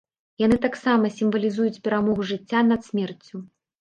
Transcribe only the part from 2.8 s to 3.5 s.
смерцю.